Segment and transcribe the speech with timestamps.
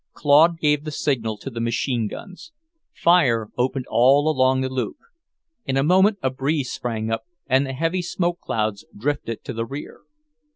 [0.13, 2.51] Claude gave the signal to the machine guns.
[2.91, 4.97] Fire opened all along the loop.
[5.67, 9.63] In a moment a breeze sprang up, and the heavy smoke clouds drifted to the
[9.67, 10.01] rear.